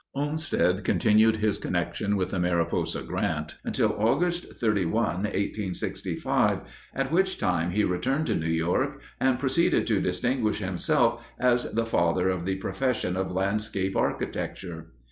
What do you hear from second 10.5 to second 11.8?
himself as